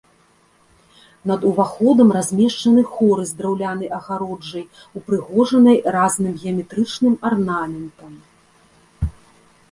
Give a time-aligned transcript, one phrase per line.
[1.31, 4.63] Над уваходам размешчаны хоры з драўлянай агароджай,
[5.01, 8.17] упрыгожанай разным геаметрычным арнаментам.